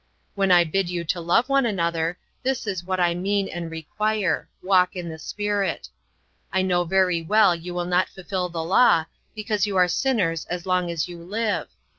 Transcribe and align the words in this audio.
When 0.33 0.51
I 0.51 0.63
bid 0.63 0.89
you 0.89 1.03
to 1.03 1.21
love 1.21 1.47
one 1.47 1.63
another, 1.63 2.17
this 2.41 2.65
is 2.65 2.83
what 2.83 2.99
I 2.99 3.13
mean 3.13 3.47
and 3.47 3.69
require, 3.69 4.49
'Walk 4.63 4.95
in 4.95 5.09
the 5.09 5.19
Spirit.' 5.19 5.89
I 6.51 6.63
know 6.63 6.85
very 6.85 7.21
well 7.21 7.53
you 7.53 7.75
will 7.75 7.85
not 7.85 8.09
fulfill 8.09 8.49
the 8.49 8.63
Law, 8.63 9.05
because 9.35 9.67
you 9.67 9.77
are 9.77 9.87
sinners 9.87 10.45
as 10.49 10.65
long 10.65 10.89
as 10.89 11.07
you 11.07 11.21
live. 11.23 11.67